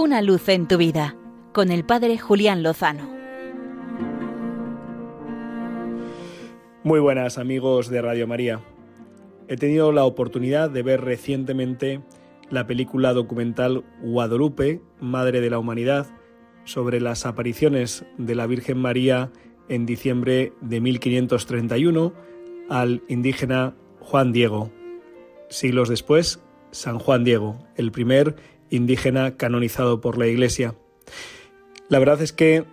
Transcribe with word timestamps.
Una 0.00 0.22
luz 0.22 0.48
en 0.48 0.68
tu 0.68 0.76
vida 0.76 1.16
con 1.52 1.72
el 1.72 1.84
Padre 1.84 2.18
Julián 2.18 2.62
Lozano. 2.62 3.10
Muy 6.84 7.00
buenas 7.00 7.36
amigos 7.36 7.88
de 7.88 8.00
Radio 8.00 8.28
María. 8.28 8.60
He 9.48 9.56
tenido 9.56 9.90
la 9.90 10.04
oportunidad 10.04 10.70
de 10.70 10.84
ver 10.84 11.00
recientemente 11.00 12.00
la 12.48 12.68
película 12.68 13.12
documental 13.12 13.82
Guadalupe, 14.00 14.80
Madre 15.00 15.40
de 15.40 15.50
la 15.50 15.58
Humanidad, 15.58 16.06
sobre 16.62 17.00
las 17.00 17.26
apariciones 17.26 18.04
de 18.18 18.36
la 18.36 18.46
Virgen 18.46 18.78
María 18.78 19.32
en 19.68 19.84
diciembre 19.84 20.52
de 20.60 20.80
1531 20.80 22.12
al 22.68 23.02
indígena 23.08 23.74
Juan 23.98 24.30
Diego. 24.30 24.70
Siglos 25.48 25.88
después, 25.88 26.40
San 26.70 27.00
Juan 27.00 27.24
Diego, 27.24 27.58
el 27.74 27.90
primer 27.90 28.36
indígena 28.70 29.36
canonizado 29.36 30.00
por 30.00 30.18
la 30.18 30.26
Iglesia. 30.26 30.74
La 31.88 31.98
verdad 31.98 32.20
es 32.22 32.32
que 32.32 32.64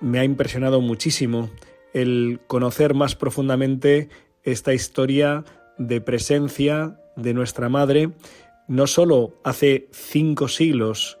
me 0.00 0.18
ha 0.18 0.24
impresionado 0.24 0.80
muchísimo 0.80 1.50
el 1.92 2.40
conocer 2.46 2.94
más 2.94 3.14
profundamente 3.14 4.08
esta 4.42 4.74
historia 4.74 5.44
de 5.78 6.00
presencia 6.00 6.98
de 7.16 7.34
nuestra 7.34 7.68
Madre, 7.68 8.10
no 8.68 8.86
sólo 8.86 9.34
hace 9.44 9.88
cinco 9.92 10.48
siglos, 10.48 11.18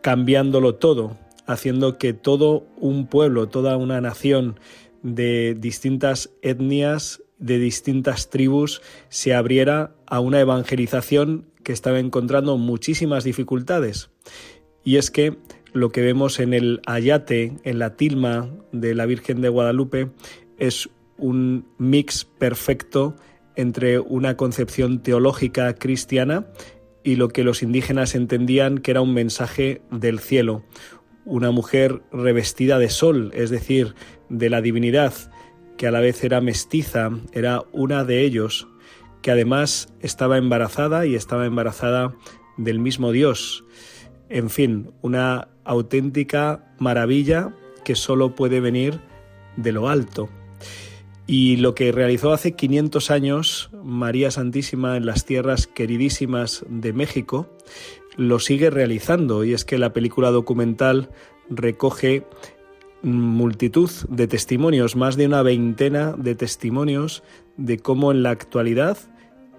cambiándolo 0.00 0.76
todo, 0.76 1.18
haciendo 1.46 1.98
que 1.98 2.12
todo 2.12 2.66
un 2.78 3.06
pueblo, 3.06 3.48
toda 3.48 3.76
una 3.76 4.00
nación 4.00 4.58
de 5.02 5.54
distintas 5.54 6.30
etnias, 6.42 7.22
de 7.40 7.58
distintas 7.58 8.30
tribus, 8.30 8.80
se 9.08 9.34
abriera 9.34 9.94
a 10.06 10.20
una 10.20 10.40
evangelización 10.40 11.46
que 11.64 11.72
estaba 11.72 11.98
encontrando 11.98 12.56
muchísimas 12.56 13.24
dificultades. 13.24 14.10
Y 14.84 14.96
es 14.96 15.10
que 15.10 15.36
lo 15.72 15.90
que 15.90 16.02
vemos 16.02 16.40
en 16.40 16.54
el 16.54 16.80
ayate, 16.86 17.58
en 17.64 17.78
la 17.78 17.96
tilma 17.96 18.50
de 18.72 18.94
la 18.94 19.06
Virgen 19.06 19.40
de 19.40 19.48
Guadalupe, 19.48 20.10
es 20.58 20.88
un 21.16 21.66
mix 21.78 22.24
perfecto 22.24 23.16
entre 23.56 23.98
una 23.98 24.36
concepción 24.36 25.02
teológica 25.02 25.74
cristiana 25.74 26.46
y 27.02 27.16
lo 27.16 27.28
que 27.28 27.44
los 27.44 27.62
indígenas 27.62 28.14
entendían 28.14 28.78
que 28.78 28.90
era 28.90 29.00
un 29.00 29.14
mensaje 29.14 29.82
del 29.90 30.18
cielo. 30.18 30.64
Una 31.24 31.50
mujer 31.50 32.02
revestida 32.10 32.78
de 32.78 32.88
sol, 32.88 33.30
es 33.34 33.50
decir, 33.50 33.94
de 34.28 34.50
la 34.50 34.60
divinidad, 34.60 35.12
que 35.80 35.86
a 35.86 35.90
la 35.90 36.00
vez 36.00 36.22
era 36.24 36.42
mestiza, 36.42 37.10
era 37.32 37.64
una 37.72 38.04
de 38.04 38.20
ellos, 38.22 38.68
que 39.22 39.30
además 39.30 39.88
estaba 40.00 40.36
embarazada 40.36 41.06
y 41.06 41.14
estaba 41.14 41.46
embarazada 41.46 42.14
del 42.58 42.80
mismo 42.80 43.12
Dios. 43.12 43.64
En 44.28 44.50
fin, 44.50 44.92
una 45.00 45.48
auténtica 45.64 46.74
maravilla 46.78 47.54
que 47.82 47.94
solo 47.94 48.34
puede 48.34 48.60
venir 48.60 49.00
de 49.56 49.72
lo 49.72 49.88
alto. 49.88 50.28
Y 51.26 51.56
lo 51.56 51.74
que 51.74 51.92
realizó 51.92 52.34
hace 52.34 52.52
500 52.52 53.10
años 53.10 53.70
María 53.82 54.30
Santísima 54.30 54.98
en 54.98 55.06
las 55.06 55.24
tierras 55.24 55.66
queridísimas 55.66 56.62
de 56.68 56.92
México, 56.92 57.56
lo 58.18 58.38
sigue 58.38 58.68
realizando 58.68 59.44
y 59.44 59.54
es 59.54 59.64
que 59.64 59.78
la 59.78 59.94
película 59.94 60.30
documental 60.30 61.08
recoge 61.48 62.26
multitud 63.02 63.90
de 64.08 64.26
testimonios, 64.26 64.96
más 64.96 65.16
de 65.16 65.26
una 65.26 65.42
veintena 65.42 66.12
de 66.16 66.34
testimonios 66.34 67.22
de 67.56 67.78
cómo 67.78 68.12
en 68.12 68.22
la 68.22 68.30
actualidad, 68.30 68.98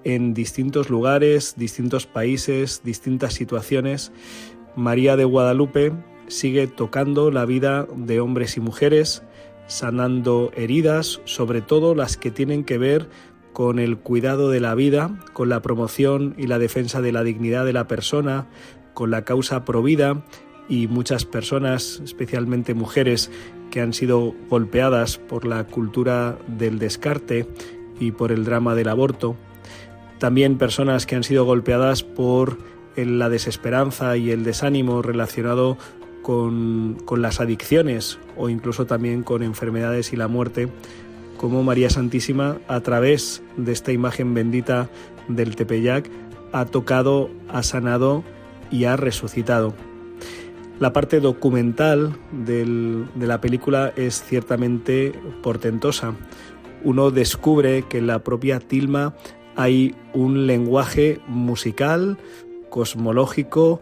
en 0.04 0.34
distintos 0.34 0.90
lugares, 0.90 1.56
distintos 1.58 2.06
países, 2.08 2.82
distintas 2.84 3.34
situaciones, 3.34 4.12
María 4.76 5.16
de 5.16 5.26
Guadalupe 5.26 5.92
sigue 6.28 6.68
tocando 6.68 7.30
la 7.30 7.46
vida 7.46 7.88
de 7.96 8.20
hombres 8.20 8.58
y 8.58 8.62
mujeres, 8.62 9.24
sanando 9.68 10.52
heridas, 10.56 11.22
sobre 11.26 11.62
todo 11.62 11.94
las 11.94 12.18
que 12.18 12.32
tienen 12.32 12.64
que 12.64 12.78
ver 12.78 13.10
con 13.54 13.80
el 13.80 13.98
cuidado 13.98 14.50
de 14.50 14.62
la 14.62 14.76
vida, 14.76 15.20
con 15.34 15.50
la 15.50 15.62
promoción 15.62 16.36
y 16.38 16.48
la 16.48 16.58
defensa 16.58 17.02
de 17.02 17.12
la 17.12 17.24
dignidad 17.24 17.66
de 17.66 17.74
la 17.74 17.88
persona, 17.88 18.48
con 18.94 19.12
la 19.12 19.26
causa 19.26 19.66
provida 19.66 20.24
y 20.68 20.88
muchas 20.88 21.26
personas, 21.26 22.02
especialmente 22.04 22.74
mujeres, 22.74 23.30
que 23.70 23.82
han 23.82 23.94
sido 23.94 24.34
golpeadas 24.50 25.18
por 25.18 25.46
la 25.46 25.64
cultura 25.66 26.38
del 26.48 26.80
descarte 26.80 27.48
y 28.00 28.12
por 28.12 28.32
el 28.32 28.46
drama 28.46 28.76
del 28.76 28.90
aborto. 28.90 29.36
También 30.20 30.58
personas 30.58 31.06
que 31.06 31.16
han 31.16 31.24
sido 31.24 31.46
golpeadas 31.46 32.04
por 32.04 32.58
la 32.96 33.30
desesperanza 33.30 34.18
y 34.18 34.32
el 34.32 34.44
desánimo 34.44 35.02
relacionado 35.02 35.78
con, 36.22 36.98
con, 37.06 37.22
las 37.22 37.40
adicciones 37.40 38.20
o 38.38 38.50
incluso 38.50 38.86
también 38.86 39.24
con 39.24 39.42
enfermedades 39.42 40.14
y 40.14 40.18
la 40.18 40.28
muerte, 40.28 40.68
como 41.38 41.64
María 41.64 41.90
Santísima, 41.90 42.58
a 42.68 42.82
través 42.82 43.42
de 43.58 43.72
esta 43.72 43.92
imagen 43.92 44.36
bendita 44.36 44.90
del 45.28 45.56
Tepeyac, 45.56 46.08
ha 46.52 46.66
tocado, 46.66 47.32
ha 47.50 47.64
sanado 47.64 48.24
y 48.70 48.86
ha 48.86 48.96
resucitado. 48.96 49.74
La 50.82 50.94
parte 50.94 51.20
documental 51.20 52.18
de 52.32 53.06
la 53.16 53.40
película 53.40 53.94
es 53.96 54.24
ciertamente 54.24 55.14
portentosa. 55.44 56.16
Uno 56.84 57.12
descubre 57.12 57.84
que 57.88 58.00
en 58.00 58.08
la 58.08 58.24
propia 58.24 58.60
Tilma 58.60 59.14
hay 59.56 59.94
un 60.16 60.48
lenguaje 60.48 61.20
musical, 61.28 62.18
cosmológico, 62.72 63.80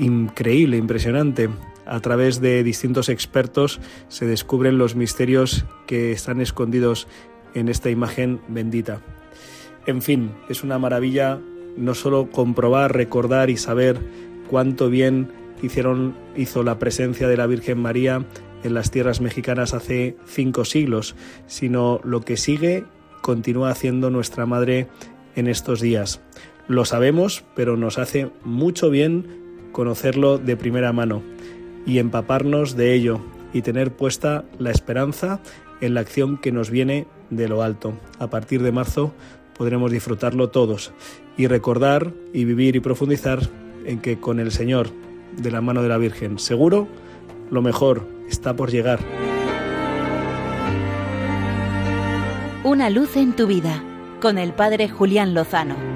increíble, 0.00 0.78
impresionante. 0.78 1.50
A 1.84 2.00
través 2.00 2.40
de 2.40 2.64
distintos 2.64 3.10
expertos 3.10 3.78
se 4.08 4.24
descubren 4.24 4.78
los 4.78 4.94
misterios 4.94 5.66
que 5.86 6.10
están 6.12 6.40
escondidos 6.40 7.06
en 7.52 7.68
esta 7.68 7.90
imagen 7.90 8.40
bendita. 8.48 9.02
En 9.84 10.00
fin, 10.00 10.32
es 10.48 10.64
una 10.64 10.78
maravilla 10.78 11.38
no 11.76 11.92
solo 11.92 12.30
comprobar, 12.30 12.94
recordar 12.94 13.50
y 13.50 13.58
saber 13.58 14.00
cuánto 14.48 14.88
bien 14.88 15.43
hicieron, 15.64 16.14
hizo 16.36 16.62
la 16.62 16.78
presencia 16.78 17.28
de 17.28 17.36
la 17.36 17.46
Virgen 17.46 17.80
María 17.80 18.24
en 18.62 18.74
las 18.74 18.90
tierras 18.90 19.20
mexicanas 19.20 19.74
hace 19.74 20.16
cinco 20.26 20.64
siglos, 20.64 21.14
sino 21.46 22.00
lo 22.04 22.20
que 22.20 22.36
sigue 22.36 22.84
continúa 23.20 23.70
haciendo 23.70 24.10
nuestra 24.10 24.46
Madre 24.46 24.88
en 25.36 25.46
estos 25.46 25.80
días. 25.80 26.20
Lo 26.68 26.84
sabemos, 26.84 27.44
pero 27.54 27.76
nos 27.76 27.98
hace 27.98 28.30
mucho 28.44 28.90
bien 28.90 29.26
conocerlo 29.72 30.38
de 30.38 30.56
primera 30.56 30.92
mano 30.92 31.22
y 31.86 31.98
empaparnos 31.98 32.76
de 32.76 32.94
ello 32.94 33.20
y 33.52 33.62
tener 33.62 33.94
puesta 33.94 34.44
la 34.58 34.70
esperanza 34.70 35.40
en 35.80 35.94
la 35.94 36.00
acción 36.00 36.38
que 36.38 36.52
nos 36.52 36.70
viene 36.70 37.06
de 37.30 37.48
lo 37.48 37.62
alto. 37.62 37.94
A 38.18 38.30
partir 38.30 38.62
de 38.62 38.72
marzo 38.72 39.12
podremos 39.56 39.90
disfrutarlo 39.90 40.48
todos 40.48 40.92
y 41.36 41.46
recordar 41.46 42.12
y 42.32 42.44
vivir 42.44 42.76
y 42.76 42.80
profundizar 42.80 43.40
en 43.84 44.00
que 44.00 44.18
con 44.18 44.40
el 44.40 44.50
Señor 44.50 44.88
de 45.36 45.50
la 45.50 45.60
mano 45.60 45.82
de 45.82 45.88
la 45.88 45.98
Virgen. 45.98 46.38
Seguro, 46.38 46.88
lo 47.50 47.62
mejor 47.62 48.06
está 48.28 48.54
por 48.54 48.70
llegar. 48.70 49.00
Una 52.64 52.90
luz 52.90 53.16
en 53.16 53.34
tu 53.34 53.46
vida 53.46 53.82
con 54.20 54.38
el 54.38 54.52
Padre 54.52 54.88
Julián 54.88 55.34
Lozano. 55.34 55.93